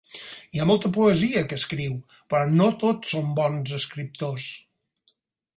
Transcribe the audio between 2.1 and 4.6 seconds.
però no tots són bons escriptors.